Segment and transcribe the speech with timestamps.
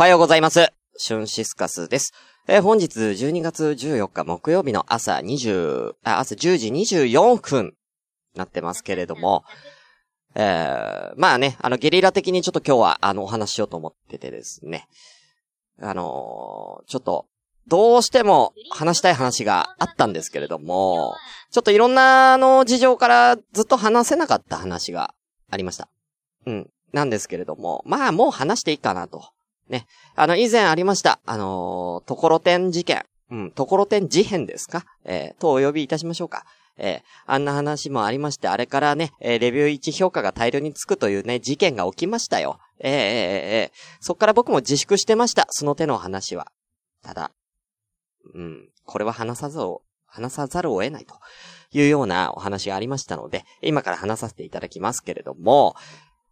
[0.00, 0.72] おはようございます。
[0.96, 2.14] シュンシスカスです。
[2.48, 7.74] えー、本日12月14日木曜日の朝20、あ、朝10時24分
[8.34, 9.44] なってますけれども、
[10.34, 14.88] えー、まあね、あの、ゲリラ的にちょっと今日は、あの、お話ししようと思っててですね。
[15.82, 17.26] あのー、ちょっと、
[17.68, 21.14] どうしても話したい話があったんですけれども、
[21.50, 25.12] ちょっといろんな、あの、事情からずっと話せなかった話が
[25.50, 25.90] ありました。
[26.46, 26.70] うん。
[26.94, 29.28] なんですけれども、まあもう話していいかなと。
[29.70, 29.86] ね。
[30.16, 31.20] あの、以前ありました。
[31.24, 33.04] あのー、ところてん事件。
[33.30, 34.84] うん、ところてん事変ですか？
[35.04, 36.44] えー、とお呼びいたしましょうか。
[36.76, 42.58] えー、あんな話もありまして、あれからね、えー、レビュー1評価が大量につくというね、事件が起きましたよ。
[42.80, 42.98] えー、えー、
[43.68, 45.46] え、そっから僕も自粛してました。
[45.50, 46.50] その手の話は。
[47.02, 47.30] ただ、
[48.34, 51.14] うん、これは話さずを、話さざるを得ないと
[51.70, 55.76] いうようなお話がありましたので、今から話させていただきますけれども、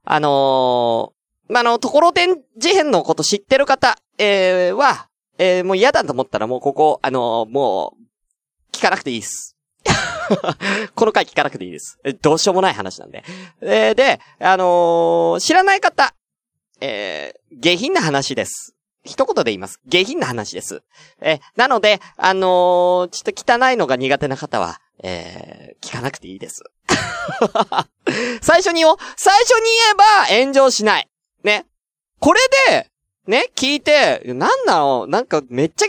[0.05, 1.13] あの、
[1.49, 8.03] まあ、の、ところてん事変のこと知ってる方、えー、は、えー、もう嫌だと思ったらもうここ、あのー、もう、
[8.73, 9.57] 聞かなくていいです。
[10.95, 11.99] この回聞かなくていいです。
[12.21, 13.25] どうしようもない話なんで。
[13.63, 16.15] えー、で、あのー、知らない方、
[16.81, 18.75] えー、下品な話です。
[19.05, 19.81] 一言で言います。
[19.87, 20.83] 下品な話です。
[21.21, 26.63] え、なので、あのー、ちょっと汚いのが苦手な方は、えー、聞かなくていいです。
[28.43, 29.71] 最初によ、最初に
[30.27, 31.09] 言えば炎上しない。
[32.21, 32.91] これで、
[33.27, 35.07] ね、聞いて、なんなの？
[35.07, 35.87] なんかめっちゃ、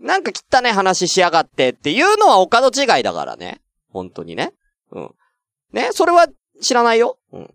[0.00, 3.60] なんか汚い話しやがってっていうのはお門違いだからね。
[3.90, 4.52] 本当にね。
[4.92, 5.10] うん。
[5.72, 6.28] ね、それは
[6.60, 7.18] 知らないよ。
[7.32, 7.54] うん。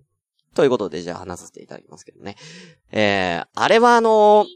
[0.55, 2.35] ということで、じゃあ話させていただきますけどね。
[2.91, 4.47] えー、あれはあのー、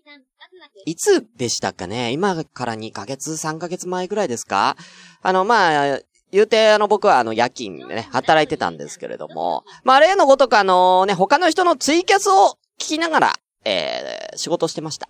[0.86, 2.12] いつでしたかね？
[2.12, 4.75] 今から2ヶ月、3ヶ月前ぐらいですか？
[5.22, 6.00] あの、まあ、
[6.31, 13.33] 言うて、あの、僕はあの、夜勤でね、働いてたんですけれども、まあ、例のごとくあのね、他の人のツイキャスを聞きながら、
[13.66, 15.09] えー、仕事してました。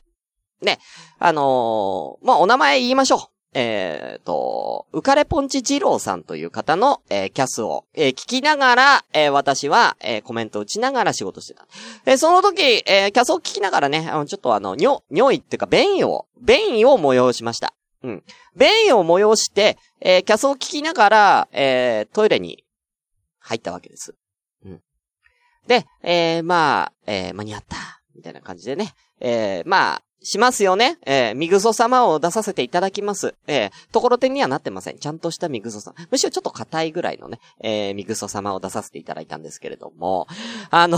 [0.62, 0.80] ね、
[1.20, 3.20] あのー、まあ、お名前言いましょう。
[3.54, 11.68] えー、と、浮かれポンチ二郎さんという方の、えー、キャスを、えー、聞きながら、えー、私は、えー、コメント打ちながら仕事してた。
[12.06, 17.74] えー、その時、えー、キャスを聞きながらね、あの、ちょっとあの、尿、尿意っていうか、便意を、便意を催しました。
[18.04, 18.24] うん。
[18.56, 22.64] 便意を催して、えー、キャスを聞きながら、えー、トイレに
[23.40, 24.14] 入ったわけです。
[25.68, 28.02] で、えー、まあ、えー、間に合った。
[28.16, 28.94] みたいな感じでね。
[29.20, 30.98] えー、まあ、しますよね。
[31.06, 33.36] えー、ミグソ様を出させていただきます。
[33.48, 34.98] えー、ところてんにはなってません。
[34.98, 35.96] ちゃんとしたミグソ様。
[36.10, 40.28] むしろちょっと硬いぐらいのね、えー、ミグソ様を出させていただいたんですけれども、
[40.72, 40.98] あの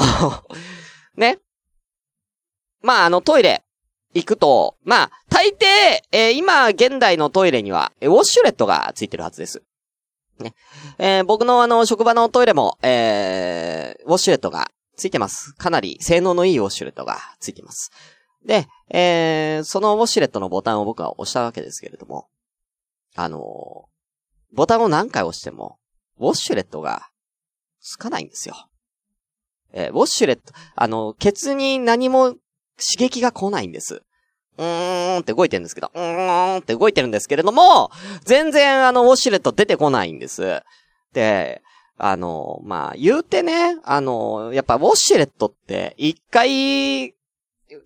[1.18, 1.40] ね。
[2.81, 3.63] まあ、あの、トイレ、
[4.13, 5.66] 行くと、まあ、大抵、
[6.12, 9.62] えー、今、現代のトイレには、ウォッシュレットがついてるはずです。
[10.44, 10.54] ね。
[10.98, 15.54] えー、僕のあの、職場のトイレも、えー、ウォッシュレットがついてます。
[15.54, 17.92] かなり性能のいいウォッシュレットがついてます。
[18.46, 22.28] で、えー、そのウォッシュレットのボタンを僕は押したわけですけれども、
[23.16, 23.42] あのー、
[24.56, 25.78] ボタンを何回押しても、
[26.18, 27.10] ウォッシュレットが
[27.82, 28.56] つかないんですよ。
[29.72, 30.42] えー、ウォッシュレット、
[30.76, 32.40] あの、ケツに何も刺
[32.98, 34.04] 激が来ないんです。
[34.59, 37.92] うーんって動いてるんですけど、うーんって動いてるんですけれども、
[38.25, 40.62] 全然あの、ウォシュレット出てこないんです。
[41.14, 41.62] で、
[41.97, 47.14] あの、まあ、言うてね、あの、やっぱウォッシュレットって、一回、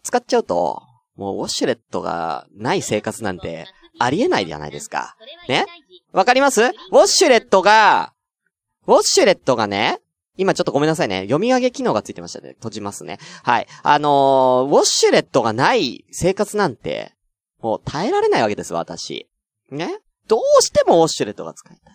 [0.04, 0.82] 使っちゃうと、
[1.16, 3.68] もうウォッシュレットがない生活なんて、
[4.00, 5.16] ありえないじゃないですか。
[5.48, 5.66] ね？
[6.12, 6.62] わかります？
[6.64, 6.72] ウォ
[7.04, 8.14] ッシュレットが、
[8.88, 10.00] ウォッシュレットがね、
[10.38, 11.22] 今ちょっとごめんなさいね。
[11.24, 12.54] 読み上げ機能がついてましたね。
[12.54, 13.20] 閉じますね。
[13.44, 13.68] はい。
[13.84, 17.14] あのー、ウォッシュレットがない生活なんて、
[17.62, 19.30] もう耐えられないわけです、私。
[19.70, 20.00] ね？
[20.28, 21.94] どうしてもウォッシュレットが使いたい。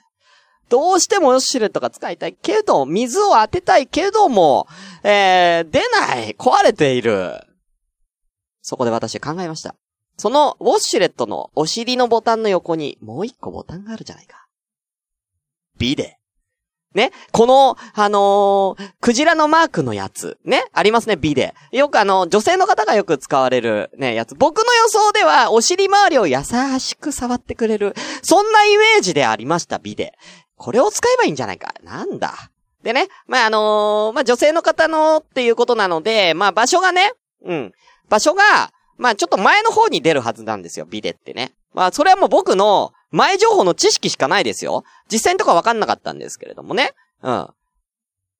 [0.69, 4.69] どうしてもウォッシュレットが使いたいけど、水を当てたいけども、
[5.03, 7.41] えー、出ない壊れている
[8.61, 9.75] そこで私考えました。
[10.19, 14.47] そのウォッシュレットのお尻のボタンの横にもう一個ボタンがあるじゃないか。
[15.79, 16.18] ビデ。
[16.99, 17.13] ね。
[17.33, 20.37] この、あのー、クジラのマークのやつ。
[20.45, 20.65] ね。
[20.73, 21.55] ありますね、ビデ。
[21.73, 24.35] よくあの、女性の方がよく使われるね、やつ。
[24.35, 26.39] 僕の予想では、お尻周りを優
[26.79, 27.95] しく触ってくれる。
[28.23, 30.13] そんなイメージでありました、ビデ。
[30.57, 31.73] これを使えばいいんじゃないか。
[31.85, 32.51] なんだ。
[32.83, 37.13] でね、まあ、あのー、まあ、女性の方のっていうことなので、まあ、場所がね、
[37.45, 37.73] うん。
[38.09, 41.53] 場所が、まあ、ちょっと前の方に出るはずなんですよ、ビデってね。
[41.73, 44.85] まあ、それはもう僕の前情報の知識しかないですよ。
[45.09, 46.93] 実践とかわかんなかったんですけれどもね。
[47.23, 47.49] うん。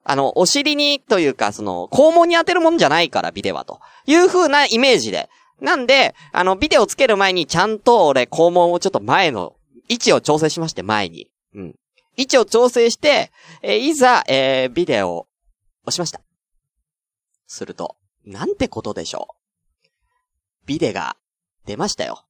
[0.05, 3.81] あの、お尻にというか、その、肛門に当てるもんじゃないから、ビデはと。
[4.07, 5.29] いう風なイメージで。
[5.61, 9.55] なんで、あの、ビデをつける前にちゃんと俺、肛門をちょっと前の
[9.89, 11.31] 位置を調整しまして、前に。
[11.55, 11.75] うん。
[12.17, 13.31] 位置を調整して、
[13.63, 15.27] えー、いざ、えー、ビデオを
[15.87, 16.21] 押しました。
[17.47, 19.87] すると、なんてことでしょう。
[20.67, 21.17] ビデが
[21.67, 22.25] 出ましたよ。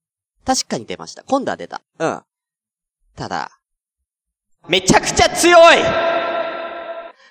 [0.45, 1.23] 確かに出ました。
[1.25, 1.83] 今度は出た。
[1.99, 2.23] うん。
[3.19, 3.51] ただ、
[4.69, 5.79] めちゃくちゃ強い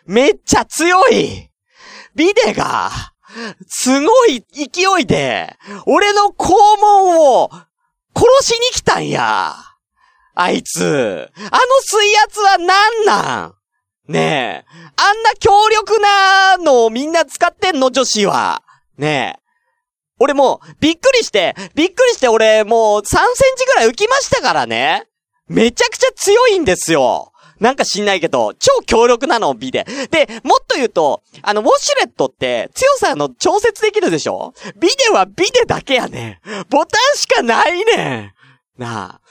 [0.05, 1.49] めっちゃ強い
[2.13, 2.91] ビデが、
[3.69, 5.55] すごい勢いで、
[5.85, 6.51] 俺の肛
[6.81, 7.49] 門を
[8.13, 9.55] 殺しに来たんや。
[10.35, 11.31] あいつ。
[11.37, 13.53] あの水圧は何な
[14.09, 14.11] ん？
[14.11, 14.71] ねえ。
[14.97, 18.61] あんな強力なのをみんな使ってんの女子は。
[18.97, 19.41] ねえ。
[20.19, 23.23] 俺もう、びっくりして、びっくりして俺もう3セン
[23.55, 25.07] チぐらい浮きましたからね。
[25.47, 27.31] めちゃくちゃ強いんですよ。
[27.59, 29.83] なんか知んないけど、超強力なの、ビで。
[30.11, 34.53] で、もっと言うと、あの、ウォシュレットって強さの調節できるでしょ？
[34.79, 36.39] ビデはビデだけやね
[36.69, 38.35] ボタンしかないね。
[38.77, 39.21] なあ。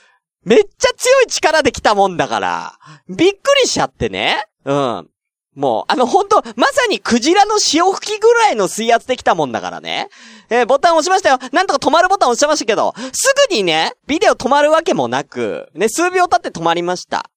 [0.45, 2.79] めっちゃ強い力で来たもんだから。
[3.09, 4.45] びっくりしちゃってね。
[4.65, 5.11] うん。
[5.57, 10.11] もう、あの、ほんと、まさにクジラの潮吹きぐらいの水圧で来たもんだからね。
[10.51, 11.39] えー、ボタン押しましたよ。
[11.51, 17.31] なんとか止まるボタン押しましたけど、すぐにね、ビデオ止まるわけもなく、ね、数秒経って止まりました。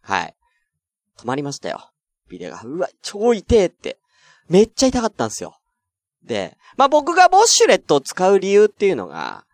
[0.00, 0.34] はい。
[1.18, 1.90] 止まりましたよ。
[2.30, 2.62] ビデオが。
[2.64, 3.98] うわ、超痛えって。
[4.48, 5.58] めっちゃ痛かったんですよ。
[6.22, 9.44] で、まあ、僕がボッシュレットを使う理由っていうのが、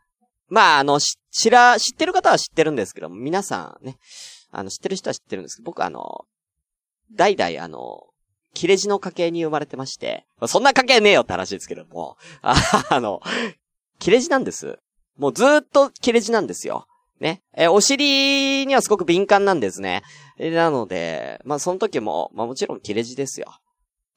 [0.48, 3.98] まあ、あの、知ら、知ってる方は知ってるんですけど皆さんね、
[4.52, 6.24] あの、知ってる人は知ってるんですけど、僕あの、
[7.14, 8.04] 代々あの、
[8.54, 12.54] 切れ字の家系に生まれてまして、そんな家系ねえよって話ですけども、あ
[13.00, 13.20] の、
[13.98, 14.78] 切れ字なんです。
[15.16, 16.86] もうずっと切れ字なんですよ。
[17.20, 17.42] ね。
[17.54, 20.02] え、お尻にはすごく敏感なんですね。
[20.38, 23.58] え、なので、まあ、その時も、まあ、もちろん切れ字ですよ。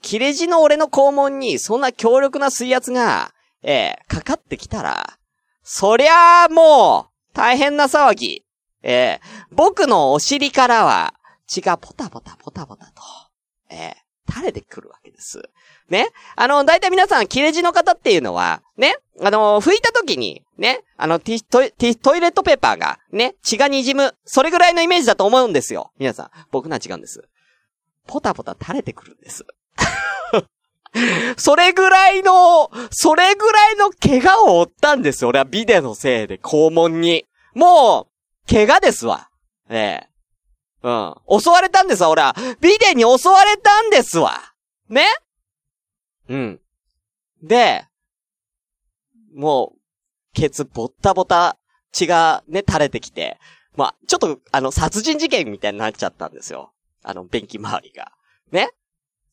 [0.01, 5.17] 切れ字の俺の肛門に、そんな強力な水圧が、えー、かかってきたら、
[5.63, 8.43] そりゃあ、もう、大変な騒ぎ。
[8.83, 11.13] えー、僕のお尻からは、
[11.47, 13.01] 血がポタポタポタポタと、
[13.69, 15.43] えー、垂れてくるわけです。
[15.89, 16.09] ね。
[16.35, 18.95] あの、だいたい皆さん、切れ字の方っていうのは、ね。
[19.21, 20.83] あの、拭いた時に、ね。
[20.97, 23.35] あの、ティトイ、ティ、トイレットペーパーが、ね。
[23.43, 24.15] 血が滲む。
[24.25, 25.91] それぐらいのイメージだと思うんですよ。
[25.99, 26.29] 皆さん。
[26.51, 27.27] 僕な違うんです。
[28.07, 29.45] ポタポタ垂れてくるんです。
[31.37, 35.29] それぐらいの、それぐらいの怪我を負ったんですよ。
[35.29, 37.25] 俺はビデのせいで、肛門に。
[37.53, 38.07] も
[38.47, 39.29] う、怪我ですわ。
[39.69, 40.12] ええ
[40.83, 41.15] うん。
[41.39, 42.35] 襲われたんですわ、俺は。
[42.59, 44.37] ビデに襲われたんですわ。
[44.89, 45.05] ね？
[46.29, 46.61] うん。
[47.41, 47.85] で、
[49.33, 49.79] もう、
[50.33, 51.57] ケツボッタボタ、
[51.91, 53.39] 血がね、垂れてきて、
[53.75, 56.73] まあ、ちょっと、あの、殺人事件みたいになっちゃったんですよ。
[57.01, 58.11] あの、便器周りが。
[58.51, 58.69] ね？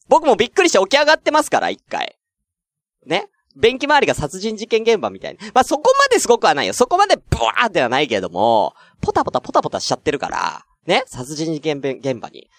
[0.08, 2.17] 僕もびっくりして起き上がってますから、一回。
[3.06, 3.29] ね？
[3.56, 5.38] 便器周りが殺人事件現場みたいに。
[5.53, 6.75] まあ、そこまですごくはないよ。
[6.75, 12.50] そこまでブワーってはないけれども、ポタポタポタポタしちゃってるから、ね、殺人事件現場に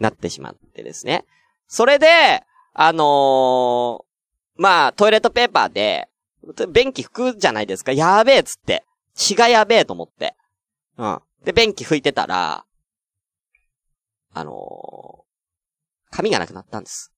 [0.00, 1.24] なってしまってですね。
[1.68, 6.08] それで、あのー、まあ、トイレットペーパーで、
[6.72, 7.92] 便器拭くじゃないですか。
[7.92, 8.84] やべえっつって。
[9.14, 10.34] 血がやべえと思って。
[10.96, 11.20] うん。
[11.44, 12.64] で、便器拭いてたら、
[14.34, 17.12] あのー、髪がなくなったんです。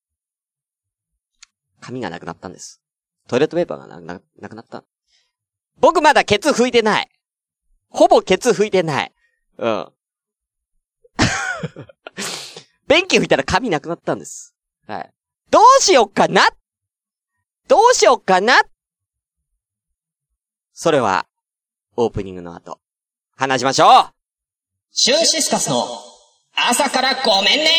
[1.81, 2.83] 髪がなくなったんです。
[3.27, 4.85] トイレットペーパーがな、な、なくなった。
[5.79, 7.09] 僕まだケツ拭いてない。
[7.89, 9.13] ほぼケツ拭いてない。
[9.59, 9.93] うん。
[12.89, 14.55] 便器拭いたら髪なくなったんです。
[14.87, 15.11] はい。
[15.51, 16.49] どうしよっかな？
[17.69, 18.61] どうしよっかな？
[20.73, 21.27] それは、
[21.97, 22.81] オープニングの後、
[23.37, 24.13] 話しましょう。
[24.91, 25.87] シューシスカスの
[26.55, 27.71] 朝からごめんね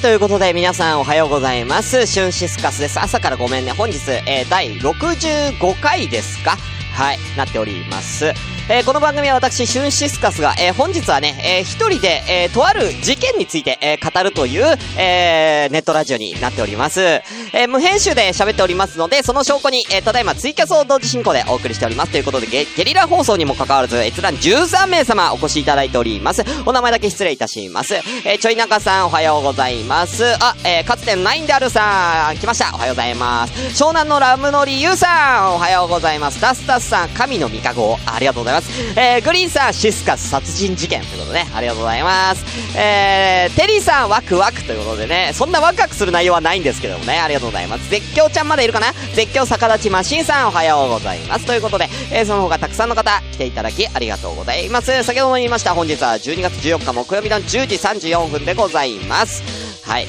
[0.00, 2.06] ということで皆さんおはようございます。
[2.06, 3.00] シュンシスカスです。
[3.00, 3.72] 朝からごめんね。
[3.72, 6.56] 本日、えー、第65回ですか？
[6.92, 8.32] はい、なっております。
[8.68, 14.64] えー、この番組は私、シュンシスカスが、えー、本日はね、えー、一人で、えー、とある事件について、えー、語るという、
[14.98, 17.00] えー、ネットラジオになっております。
[17.00, 22.10] えー、無編集で喋っておりますので、その証拠に、えー、ただいまツイキャスを同時進行でお送りしております。
[22.10, 26.42] ということで、ゲゲリラ放送にも関わらず、閲覧13名様お越しいただいております。
[26.66, 27.94] お名前だけ失礼いたします。
[27.94, 30.24] えー、ちょいなかさん、おはようございます。
[30.42, 32.74] あ、えー、かつてのナインであるさん、来ました。
[32.74, 33.52] おはようございます。
[33.80, 36.40] 湘南のラムノリユウさん、おはようございます。
[36.40, 38.55] ダスタスさん、神の御加護、ありがとうございます。
[38.56, 38.98] ます。
[38.98, 42.44] えー、グリーンさん、シスカス殺人事件ということでね、ありがとうございます。
[42.76, 47.90] えー、テリーさん、ワクワクということでね、そんなワクワクする内容はないんですけどもね、ありがとうございます。
[47.90, 48.92] 絶叫ちゃんまでいるかな？
[49.14, 51.46] 絶叫逆立ちマシンさん、おはようございます。
[51.46, 55.02] ということで、えー、その他たくさんの方、来ていただき、ありがとうございます。
[55.04, 59.42] 先ほども言いました、本日は12月14日木曜日の10時34分でございます。
[59.84, 60.06] はい。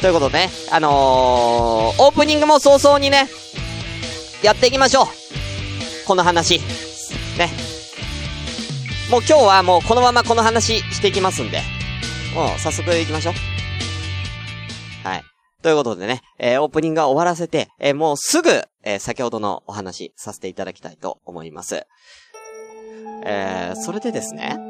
[0.00, 3.28] ということでね、あのー、オープニングも早々にね、
[4.42, 5.06] やっていきましょう。
[6.06, 6.60] この話。
[7.38, 7.50] ね。
[9.10, 11.62] もう今日はもうこのままこの話していきますんで、
[12.34, 13.34] もう早速行きましょう。
[15.06, 15.22] はい。
[15.62, 18.50] ということでね、えー、オープニングが終わらせて、えー、もうすぐ、
[18.82, 21.86] えー、先ほどのお話させていただきたいと思います。
[23.24, 24.58] えー、それでですね。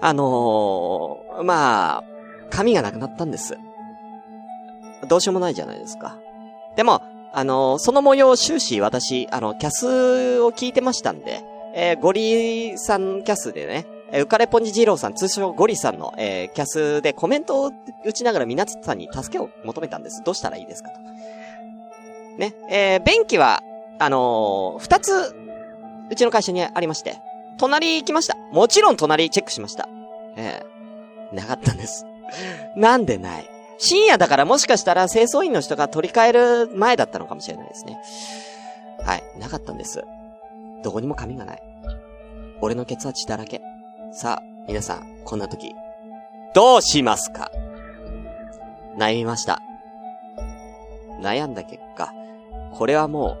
[0.00, 2.04] あのー、まあ、
[2.50, 3.56] 髪がなくなったんです。
[5.08, 6.18] どうしようもないじゃないですか。
[6.76, 11.42] でも、あの、その模様終始私、あの、キャスを聞いてましたんで、
[11.74, 17.72] えー、ゴリさんキャスでね、えー、浮かれポンジ二郎さん、通称ゴリさんの、えー、キャスでコメントを
[18.04, 20.22] 打ちながらみなつさんに助けを求めたんです。
[20.24, 21.00] どうしたらいいですかと。
[22.38, 23.62] ね、えー、便器は、
[23.98, 25.34] あのー、二つ、
[26.10, 27.20] うちの会社にありまして、
[27.58, 28.36] 隣行きました。
[28.52, 29.88] もちろん隣チェックしました。
[30.36, 32.06] ええー、なかったんです。
[32.76, 37.98] なんでない深夜だからもしかしたら清掃員の人が取り替える前だったのかもしれないですね。
[39.04, 40.04] はい、なかったんです。
[40.82, 41.62] どこにも髪がない。
[42.60, 43.60] 俺のケツは血だらけ。
[44.12, 45.74] さあ、皆さん、こんな時、
[46.54, 47.50] どうしますか？
[48.96, 49.62] 悩みました。
[51.20, 52.12] 悩んだ結果、
[52.72, 53.36] これはも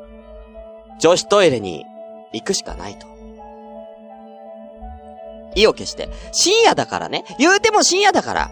[0.96, 1.84] う、女子トイレに
[2.32, 3.06] 行くしかないと。
[5.54, 6.08] 意を消して。
[6.30, 7.24] 深夜だからね。
[7.38, 8.50] 言うても深夜だから、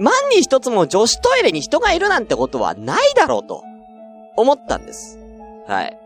[0.00, 3.62] 万に一つも女子トイレに人がいるなんてことはないだろうと、
[4.36, 5.18] 思ったんです。
[5.66, 5.98] はい。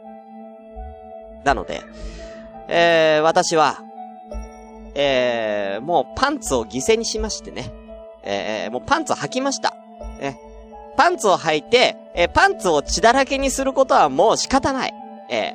[1.44, 1.82] なので、
[2.68, 3.82] えー、私は、
[4.94, 7.72] えー、もうパンツを犠牲にしましてね。
[8.24, 9.74] えー、もうパンツ履きました。
[10.20, 10.34] え、
[10.96, 14.94] パンツを履いて、えー、パンツを血だらけにすることはもう仕方ない。
[15.30, 15.54] えー、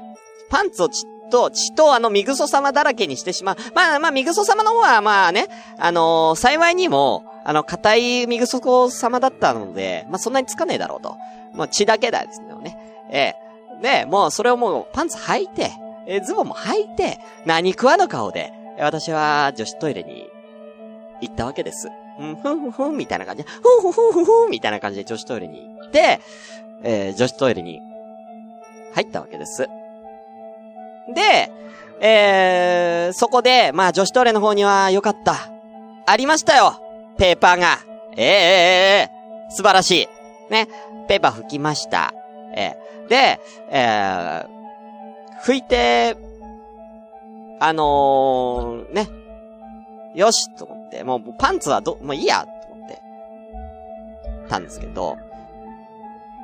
[0.50, 3.58] パンツを血と、血とあの、ミグソ様だらけにしてしまう。
[3.74, 11.18] まあまあ、ミグソ様の方はまあね、あのー、幸いにも、あの、硬いミグソ様だったので、まあそんなにつかねえだろうと。
[11.56, 12.78] まあ血だけだですね。
[13.10, 15.72] ええで、もうそれをもうパンツ履いて、
[16.06, 20.28] えズボンも履いて、何食わぬ顔で、私は女子トイレに
[21.22, 21.90] 行ったわけです。
[22.20, 26.20] うん、ふんふんふんみたいな感じで、ふんふんふんふんふんみたいな感じで女子トイレに行って、
[26.84, 27.82] えー、女子トイレに
[28.94, 29.68] 入ったわけです。
[31.16, 31.52] で、
[32.00, 35.50] えー、そこで、まあ女子トイレの方には良かった。
[36.06, 36.89] ありましたよ
[37.20, 37.80] ペーパーが。
[38.18, 40.08] ええー、え、素晴らしい。
[40.52, 40.68] ね。
[41.08, 42.14] ペーパー拭きました。
[42.56, 44.48] えー、で、えー、
[45.44, 46.16] 拭いて、
[47.60, 49.10] あのー、ね。
[50.16, 53.02] よしと思って、もうパンツはど、もういいやと思って、
[54.50, 55.18] たんですけど、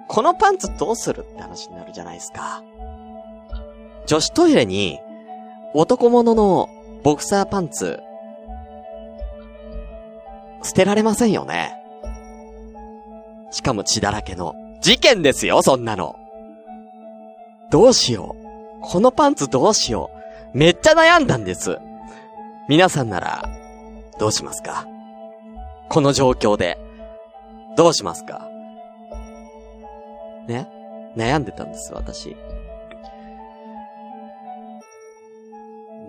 [0.07, 2.63] このパンツどうするって話になるじゃないですか。
[4.05, 4.99] 女子トイレに、
[5.73, 6.69] 男物の
[7.03, 8.01] ボクサーパンツ、
[10.65, 11.75] 捨てられませんよね。
[13.51, 14.55] しかも血だらけの。
[14.81, 16.15] 事件ですよ、そんなの。
[17.69, 18.45] どうしよう。
[18.81, 20.09] このパンツどうしよ
[20.53, 20.57] う。
[20.57, 21.77] めっちゃ悩んだんです。
[22.67, 23.47] 皆さんなら、
[24.17, 24.87] どうしますか？
[25.87, 26.79] この状況で、
[27.77, 28.49] どうしますか？
[30.47, 30.67] ね？
[31.15, 32.35] 悩んでたんです、私。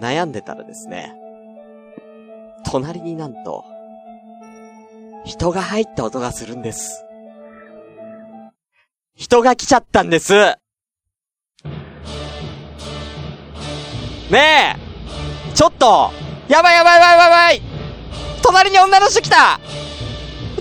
[0.00, 1.14] 悩んでたらですね、
[2.64, 3.64] 隣になんと、
[5.26, 7.04] 人が入った音がするんです。
[9.16, 10.32] 人が来ちゃったんです。
[14.30, 14.76] ねえ。
[15.54, 16.12] ちょっと。
[16.48, 17.62] やばいやばいやばいやばい。
[18.40, 19.58] 隣に女の人来た。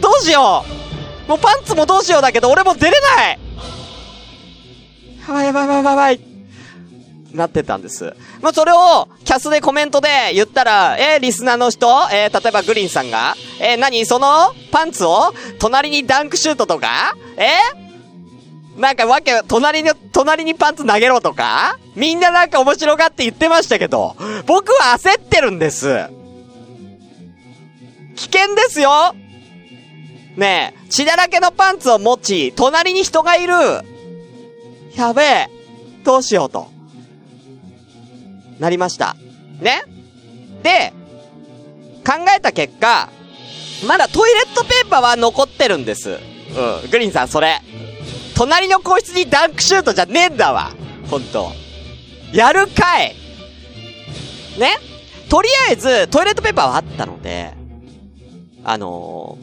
[0.01, 0.65] どうしよ
[1.27, 1.29] う。
[1.29, 3.39] もうパンツもどうしようだけど俺も出れない。
[5.27, 6.34] やばいやばいやばいやばい。
[7.35, 8.15] なってたんです。
[8.41, 24.15] まあ、それを、キャスでコメントで言ったら、えー、リスナーの人えー、例えばグリーンさんが、えー、何その、パンツを、隣にダンクシュートとかえー、なんかわけ、隣に、隣にパンツ投げろとかみんななんか面白がって言ってましたけど、
[24.45, 25.87] 僕は焦ってるんです。
[28.15, 29.13] 危険ですよ
[30.37, 33.53] ねえ、血だらけのパンツを持ち、隣に人がいる。
[34.95, 35.49] やべえ。
[36.03, 36.74] どうしようと。
[38.59, 39.15] なりました。
[39.61, 39.83] ね
[40.63, 40.93] で、
[42.05, 43.09] 考えた結果、
[43.87, 46.11] まだトイレットペーパーは残ってるんです。
[46.11, 46.13] う
[46.87, 46.89] ん。
[46.89, 47.59] グリーンさん、それ。
[48.35, 50.71] 隣の個室にダンクシュートじゃねえんだわ。
[51.09, 51.51] ほんと。
[52.33, 53.15] やるかい
[54.59, 54.75] ね
[55.29, 57.53] とりあえず、トイレットペーパーはあったので、
[58.63, 59.37] あの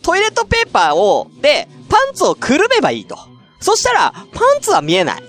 [0.00, 3.18] ー、トイレットペーパーを、で、パンツをくるめばいいと。
[3.60, 5.22] そしたら、パンツは見えない。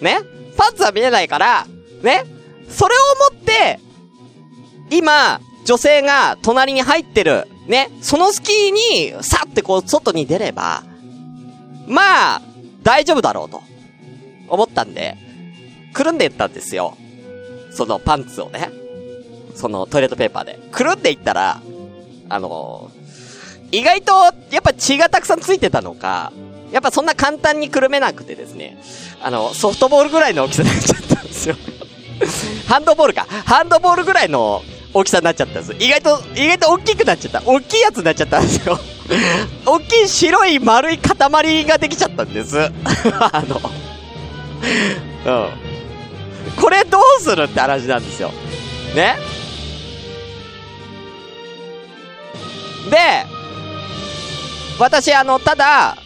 [0.00, 0.18] ね
[0.60, 1.66] パンツは見えないから、
[2.02, 2.24] ね
[2.68, 2.94] それ
[3.32, 3.80] をもって、
[4.90, 10.82] 今、女性が隣に入ってる、ねその隙に、さってこう、外に出れば、
[11.86, 12.42] まあ、
[12.82, 13.62] 大丈夫だろうと。
[14.48, 15.16] 思ったんで、
[15.94, 16.94] くるんでいったんですよ。
[17.72, 18.70] そのパンツをね。
[19.54, 20.58] そのトイレットペーパーで。
[20.72, 21.62] くるんでいったら、
[22.28, 24.12] あのー、意外と、
[24.50, 26.32] やっぱ血がたくさんついてたのか、
[26.72, 28.78] やっぱそんな簡単にくるめなくてですね、
[29.22, 31.56] あの、ソフトボールぐらいの大きさになっちゃったんですよ。
[32.68, 33.26] ハンドボールか。
[33.44, 34.62] ハンドボールぐらいの
[34.92, 35.84] 大きさになっちゃったんです。
[35.84, 37.42] 意外と、意外と大きくなっちゃった。
[37.44, 38.78] 大きいやつになっちゃったんですよ。
[39.66, 42.58] 大きい白い丸い塊ができちゃったんです。
[43.18, 43.60] あの、
[45.26, 45.48] うん。
[46.60, 48.30] これどうするって話なんですよ。
[48.94, 49.16] ね
[52.90, 52.96] で、
[54.78, 55.96] 私あの、ただ、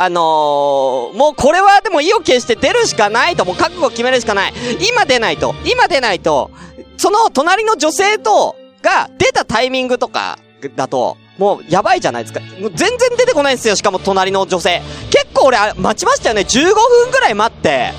[0.00, 4.52] あのー、もうこれはでも意を決して出るしかないと、もう覚悟決めるしかない。
[4.88, 6.52] 今出ないと、今出ないと、
[6.96, 10.38] その隣の女性と、が出たタイミングとか
[10.76, 12.40] だと、もうやばいじゃないですか。
[12.60, 14.80] もう全然出てこないんですよ、しかも隣の女性。
[15.10, 16.42] 結構俺、待ちましたよね。
[16.42, 16.74] 15分
[17.10, 17.92] くらい待って。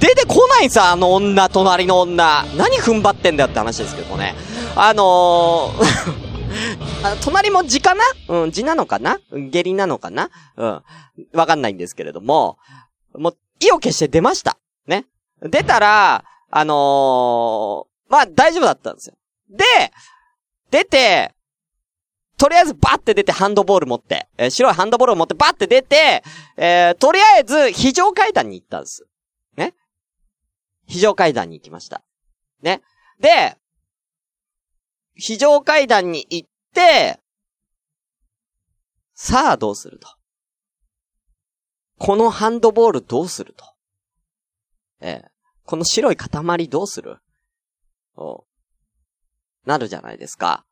[0.00, 2.44] 出てこないさ、あの女、隣の女。
[2.56, 4.34] 何踏ん張ってんだよって話ですけどね。
[4.74, 6.21] あのー
[7.02, 8.04] あ隣も字かな？
[8.28, 9.18] うん、字なのかな？
[9.30, 10.30] 下痢なのかな？
[10.56, 10.82] うん。
[11.32, 12.58] わかんないんですけれども、
[13.14, 14.58] もう、意を決して出ました。
[14.86, 15.06] ね。
[15.40, 19.14] 出たら、あのー、まあ、大丈夫だったんですよ。
[19.50, 19.64] で、
[20.70, 21.34] 出て、
[22.38, 26.22] とりあえずバッて出てハンドボール持って、えー、白いハンドボールを持ってバッて出て、
[26.56, 29.06] えー、とりあえず非常階段に行ったんです。
[29.56, 29.74] ね。
[30.86, 32.02] 非常階段に行きました。
[32.62, 32.82] ね。
[33.20, 33.56] で、
[35.14, 37.18] 非常階段に行って、
[39.14, 40.08] さあどうすると。
[41.98, 43.64] このハンドボールどうすると。
[45.00, 45.28] えー、
[45.64, 47.18] この白い塊どうする
[48.16, 48.44] お
[49.66, 50.64] なるじゃないですか。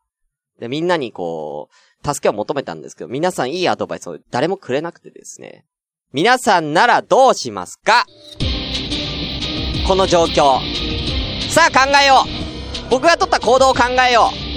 [0.59, 5.65] で、みんなにこう、助けを求めたんですけど、皆さんいいアドバイスを誰もくれなくてですね。
[6.13, 8.05] 皆さんならどうしますか？
[9.87, 10.59] この状況。
[11.51, 12.50] さあ考えよう
[12.91, 14.51] 僕が取った行動を考えよう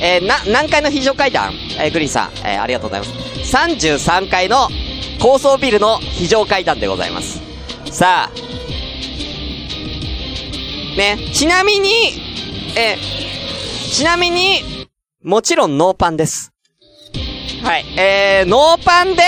[0.00, 1.52] えー、な、何階の非常階段？
[1.78, 3.06] えー、グリーンさん、えー、ありがとうございま
[3.44, 3.56] す。
[3.56, 4.68] 33階の
[5.20, 7.42] 高層ビルの非常階段でございます。
[7.90, 8.34] さあ、
[10.96, 11.90] ね、ちなみに、
[12.76, 14.88] えー、ちなみに、
[15.24, 16.52] もちろんノーパンです。
[17.64, 17.84] はい。
[17.98, 19.22] えー、ノーパンで、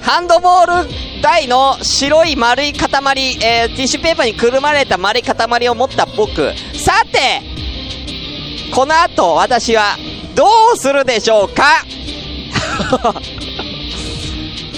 [0.00, 2.88] ハンドボール台の白い丸い塊、
[3.42, 6.52] えー、ティッシュペーパーにくるまれた丸い塊を持った僕。
[6.76, 7.42] さて、
[8.74, 9.96] この後私は
[10.34, 11.84] どうするでしょうか？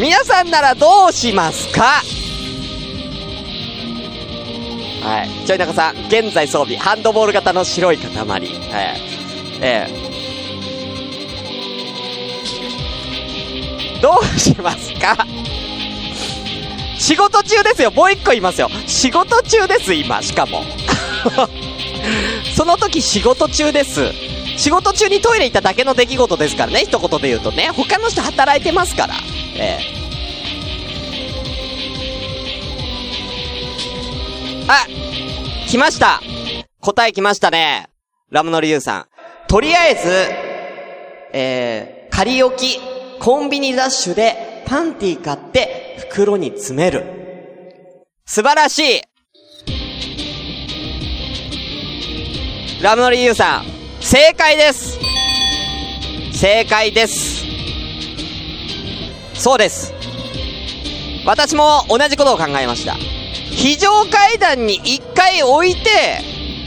[0.01, 2.03] 皆さんならどうしますか？
[5.03, 5.47] はい。
[5.47, 8.15] ちょい中さん、現在装備、ハンドボール型の白い塊。
[8.27, 8.49] はい。
[9.61, 15.17] えー、どうしますか？
[17.03, 17.91] 仕事中ですよ。
[17.91, 18.69] もう一個いますよ。
[18.87, 20.63] 仕事中です、今、しかも。
[22.57, 24.13] その時仕事中です。
[24.57, 27.71] 仕事中にトイレ行っただけの出来事ですからね、一言で言うとね。
[27.75, 29.15] 他の人働いてますから。
[29.57, 30.03] ええ
[34.69, 34.87] あ
[35.69, 36.21] 来ました
[36.81, 37.89] 答え来ましたね。
[38.31, 39.07] ラムノリユーさん。
[39.49, 40.31] とりあえず、
[41.33, 42.81] えー、仮置き、
[43.19, 47.05] コンビニダッシュでパンティ買って袋に詰める。
[48.25, 49.03] 素晴らしい
[52.83, 53.65] ラムノリユーさん、
[54.01, 54.99] 正解です
[56.33, 57.45] 正解です。
[59.35, 59.93] そうです。
[61.25, 62.95] 私も同じことを考えました。
[62.95, 65.81] 非常階段に一回置いて、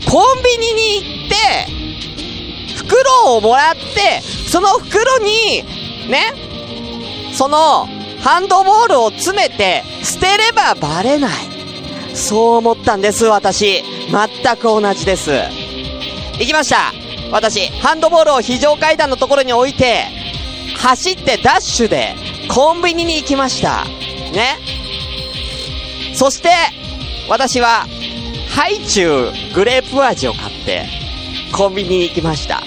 [0.09, 5.63] コンビニに行って、袋をもらって、その袋に、
[6.09, 6.33] ね、
[7.33, 7.87] その、
[8.25, 11.31] ハンドボールを詰めて、捨てればバレない。
[12.15, 13.83] そう思ったんです、私。
[14.09, 15.29] 全く同じです。
[16.39, 16.91] 行きました。
[17.31, 20.05] 私、ハンドボールを非常階段のところに置いて、
[20.75, 22.15] 走ってダッシュで、
[22.49, 23.85] コンビニに行きました。
[24.33, 24.57] ね。
[26.15, 26.49] そして、
[27.29, 27.85] 私は、
[28.49, 30.87] ハイチュウグレープ味を買って、
[31.51, 32.63] コンビニに行きました。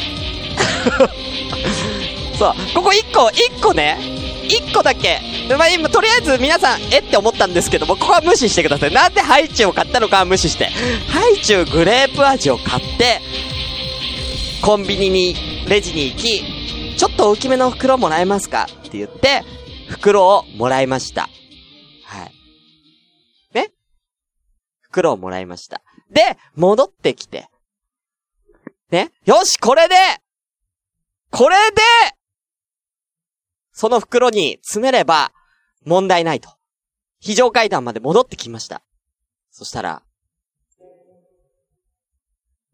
[2.38, 4.18] そう、ここ一個、一個ね、
[4.48, 5.20] 一個だけ、
[5.56, 8.92] まあ、今、とりあえず皆さん、えって思ったんですけども、ここは無視してください。
[8.92, 10.66] なんでハイチュウを買ったのかは無視して。
[10.66, 13.20] ハイチュウグレープ味を買って、
[14.62, 15.36] コンビニに、
[15.68, 16.42] レジに行き、
[16.96, 19.42] ちょっと大きめの袋もらえますかって言って、
[19.88, 21.28] 袋をもらいました。
[22.04, 22.32] はい。
[23.54, 23.70] ね？
[24.80, 25.82] 袋をもらいました。
[26.10, 27.48] で、戻ってきて。
[28.90, 29.10] ね？
[29.26, 29.94] よし、これで
[31.30, 31.82] これで
[33.78, 35.30] その袋に詰めれば
[35.84, 36.50] 問題ないと。
[37.20, 38.82] 非常階段まで戻ってきました。
[39.52, 40.02] そしたら、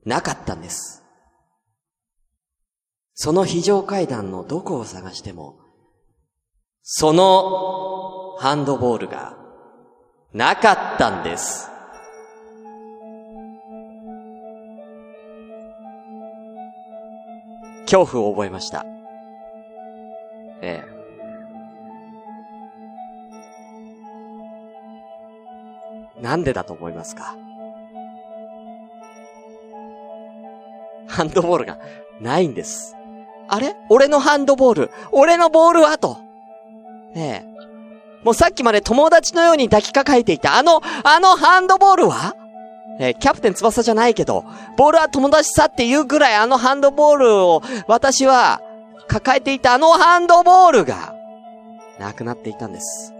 [0.06, 1.04] なかったんです。
[3.12, 5.58] その非常階段のどこを探しても、
[6.80, 9.36] そのハンドボールが
[10.32, 11.68] なかったんです。
[17.82, 18.86] 恐怖を覚えました。
[20.62, 20.93] ええ。
[26.24, 27.36] なんでだと思いますか？
[31.06, 31.78] ハンドボールが
[32.18, 32.96] ないんです。
[33.46, 33.76] あれ？
[33.90, 34.90] 俺のハンドボール？
[35.12, 35.98] 俺のボールは？
[35.98, 36.16] と。
[37.14, 38.24] ねえ。
[38.24, 42.34] もうさっきまで友達のように抱きかかえていたあの、あのハンドボールは？
[42.98, 44.46] え、キャプテン翼じゃないけど、
[44.78, 48.62] ボールは友達さっていうぐらいあのハンドボールを私は
[49.08, 51.14] 抱えていたあのハンドボールが
[51.98, 53.13] なくなっていたんです。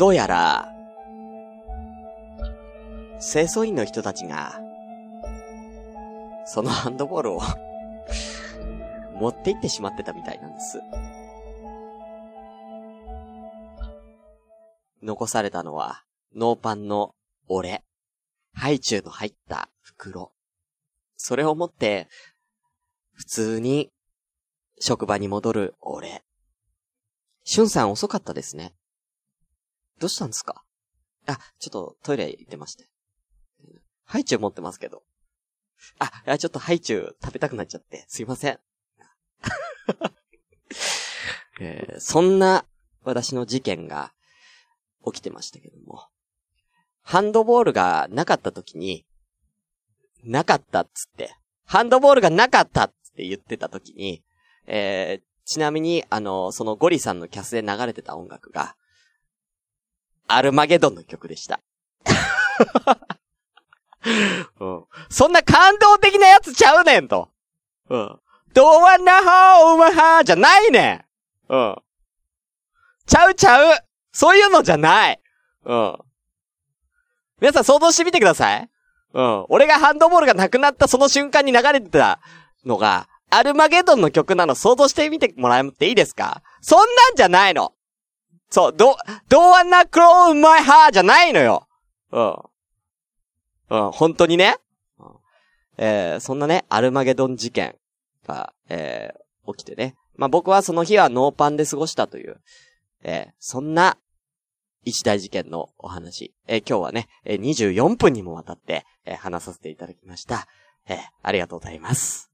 [0.00, 0.72] どうやら、
[3.20, 4.58] 清掃員の人たちが、
[6.46, 7.40] そのハンドボールを
[9.20, 10.80] 持って行ってしまってたみたいなんです。
[15.02, 16.02] 残されたのは、
[16.34, 17.14] ノーパンの
[17.46, 17.84] 俺。
[18.54, 20.32] ハイチュウの入った袋。
[21.18, 22.08] それを持って、
[23.12, 23.92] 普通に、
[24.78, 26.24] 職場に戻る俺。
[27.44, 28.74] しゅんさん遅かったですね。
[30.00, 30.64] どうしたんですか？
[31.26, 32.88] あ、ちょっとトイレ行ってまして。
[34.04, 35.02] ハイチュウ持ってますけど。
[35.98, 38.58] あ、ちょっとハイチュウ食べたくなっちゃって、すいません。
[41.60, 42.64] えー、そんな
[43.04, 44.12] 私の事件が
[45.04, 46.08] 起きてましたけども。
[47.02, 49.06] ハンドボールがなかった時に、
[50.24, 51.34] なかったっつって、
[51.64, 54.22] ハンドボールがなかったっって言ってた時に、
[54.66, 58.76] えー、ちなみに、あの、そのゴリさんのキャスで流れてた音楽が、
[60.34, 61.60] アルマゲドンの曲でした。
[64.60, 67.28] うん、そんな感動的なやつちゃうねんと。
[67.88, 68.20] うん。
[68.52, 71.06] ドアナハーウマハじゃないね
[71.48, 71.52] ん。
[71.52, 71.76] うん。
[73.06, 73.78] ちゃうちゃう。
[74.12, 75.20] そういうのじゃない。
[75.64, 75.98] うん。
[77.40, 78.68] 皆さん想像してみてください。
[79.12, 79.46] うん。
[79.48, 82.20] 俺がハンドボールがなくなったその瞬間に流れてた
[82.64, 86.42] のが、アルマゲドンの曲なの想像してみてもらっていいですか？
[86.60, 87.72] そんなんじゃないの。
[88.50, 88.96] そう、ど、
[89.28, 91.68] ドアナクローマイハーじゃないのよ。
[92.10, 92.36] うん。
[93.70, 94.56] うん、本当にね。
[94.98, 95.06] うん、
[95.78, 97.76] えー、そんなね、アルマゲドン事件
[98.26, 99.94] が、えー、起きてね。
[100.16, 102.40] まあ、僕はその日はノーパンで過ごしたという、
[103.02, 103.96] えー、そんな
[104.84, 110.48] 一大事件のお話、えー、今日はね、えー、24分にもわたって、えー、話させていただきました。
[110.88, 112.29] えー、ありがとうございます。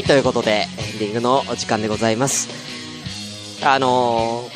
[0.00, 2.48] はい、ということで、エンディングのお時間でございます。
[3.62, 4.48] あの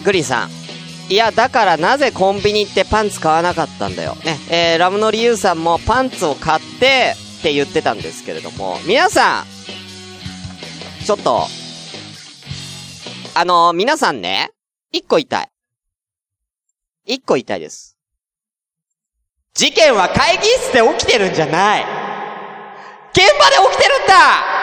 [0.00, 0.50] ー、グリーンさん。
[1.08, 4.16] いや、だからなぜコンビニってパンツ買わなかったんだよ。
[4.24, 11.46] ね、えー、ラムのリユウさんもパンツを買ってって言ってたんですけれども、皆さん、ちょっと、
[13.36, 14.50] あのー、皆さんね、
[14.90, 15.48] 一個言いたい。
[17.06, 17.96] 一個言いたいです。
[19.54, 21.82] 事件は会議室で起きてるんじゃない
[23.12, 24.61] 現場で起きてるんだ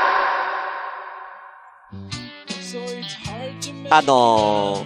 [3.92, 4.86] あの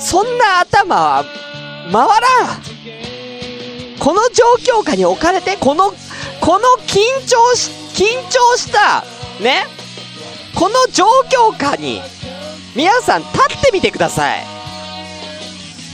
[0.00, 1.24] そんな頭は
[1.92, 2.06] 回ら
[2.74, 2.78] ん
[3.98, 5.92] この状況下に置かれて、この、
[6.40, 9.04] この緊張し、緊張した、
[9.42, 9.64] ね、
[10.54, 12.00] この状況下に、
[12.74, 14.44] 皆さん立ってみてください。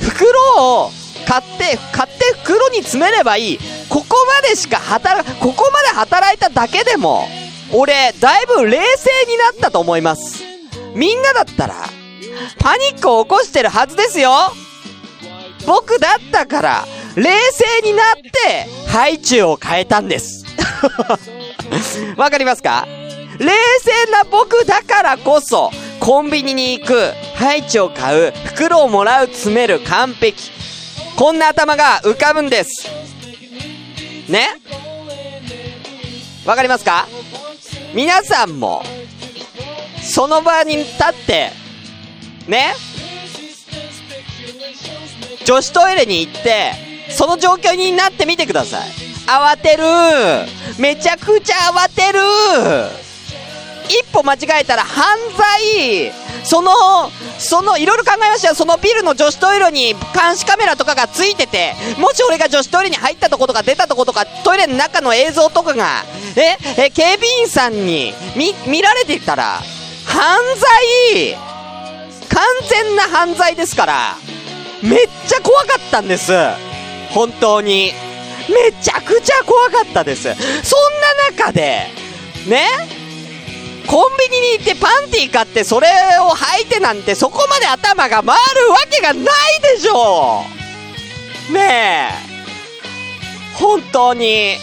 [0.00, 0.90] 袋を
[1.26, 3.58] 買って、買って袋に詰めればいい。
[3.88, 7.26] ここまでしか働、ここまで働いただけでも、
[7.74, 10.42] 俺、だいぶ冷静になったと思います。
[10.94, 11.74] みんなだったら、
[12.58, 14.30] パニックを起こしてるはずですよ
[15.66, 16.84] 僕だったから、
[17.16, 20.44] 冷静になって、ハイチュウを変えたんです。
[22.16, 22.86] わかりますか？
[23.38, 23.50] 冷
[23.82, 30.50] 静な僕だからこそ、コンビニに行く、ハイチュウを買う、袋をもらう、詰める、完璧。
[31.16, 32.88] こんな頭が浮かぶんです。
[34.28, 34.48] ね？
[36.44, 37.08] わかりますか？
[37.94, 38.82] 皆さんも、
[40.02, 41.50] その場に立って、
[42.48, 42.74] ね
[45.44, 46.72] 女子トイレに行って、
[47.10, 48.90] その状況になってみてください。
[49.26, 49.84] 慌てる
[50.78, 52.18] めちゃくちゃ慌てる
[53.88, 55.04] 一歩間違えたら犯
[55.36, 56.12] 罪
[56.44, 56.70] その、
[57.38, 58.54] その、いろいろ考えましたよ。
[58.54, 66.04] そのビルの女子トイレに監視カメラとかがついてて、もし俺が女子トイレに入ったとことか出たとことか、トイレの中の映像とかが、
[66.36, 69.62] え、え、警備員さんに見、見られていたら、
[70.04, 70.38] 犯
[71.24, 71.34] 罪
[72.28, 74.16] 完全な犯罪ですから、
[74.82, 76.32] めっちゃ怖かったんです。
[77.10, 77.92] 本当に。
[78.48, 80.22] めちゃくちゃ怖かったです。
[80.24, 80.32] そん
[81.32, 81.86] な中で、
[82.46, 83.03] ね
[83.86, 85.88] コンビニに行ってパンティー買ってそれ
[86.20, 89.24] を履いてなんてそこまで頭が回るわけがない
[89.76, 90.42] でしょ
[91.50, 92.34] うねえ。
[93.54, 94.56] 本当に。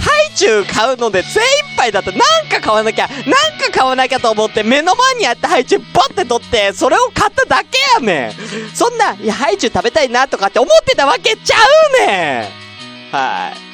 [0.00, 2.10] ハイチュウ買うので精一杯だった。
[2.10, 8.32] なんか買わなきゃ、なんか買わなきゃと思って目の前にあったハイチュウボって取って、それを買っただけやねん。
[8.74, 11.56] そんな、いや、ハイチュウ食べたいなとかって思ってたわけちゃ
[12.04, 12.50] うね
[13.12, 13.16] ん。
[13.16, 13.71] はい。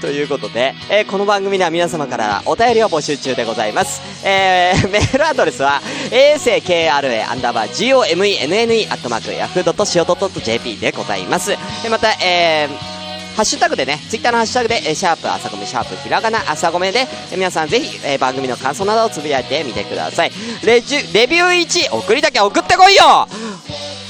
[0.00, 4.00] ということで、えー、この番組では皆様からお便りを募集中でございます。
[4.26, 5.80] えー、 メールアドレスは、
[6.10, 11.52] a s k r a アンダーバー g o m e n n e アットマーク yahoo.co.jp でございます。
[11.84, 20.32] えまた、えー、ハッシュタグでね、ツイッターのハッシュタグで、えシャープ朝ごめ、シャープひらがな朝ごめで、え皆さんぜひ、え番組の感想などをつぶやいてみてください。
[20.62, 23.28] レジュ、レビュー1、送りだけ送ってこいよ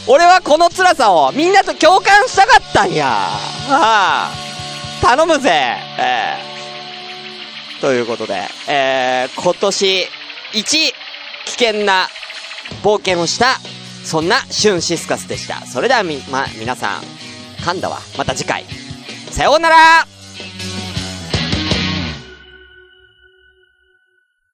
[0.06, 3.04] 俺はこの辛さをみんなと共感したかったんや。
[3.06, 4.47] はあ
[5.00, 5.50] 頼むぜ
[5.98, 10.06] えー、ということで、えー、今年
[10.52, 10.92] 一
[11.46, 12.08] 危険な
[12.82, 13.58] 冒険をした、
[14.04, 15.66] そんなシュンシスカスでした。
[15.66, 17.02] それではみ、ま、皆さん、
[17.62, 17.98] 噛んだわ。
[18.16, 18.64] また次回。
[19.30, 20.17] さようなら